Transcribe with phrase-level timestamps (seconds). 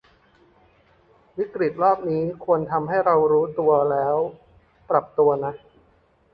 [1.37, 4.17] วิกฤตรอบนี้ควรทำให้เรารู้ตัวแล้ว
[4.89, 5.53] ปรับตัวนะ